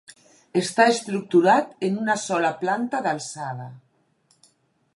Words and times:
Està 0.59 0.85
estructurat 0.93 1.75
en 1.89 1.99
una 2.05 2.15
sola 2.23 2.51
planta 2.63 3.03
d'alçada. 3.09 3.69